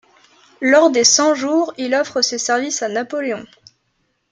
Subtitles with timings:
[0.61, 3.45] Lors des Cent-Jours, il offre ses services à Napoléon.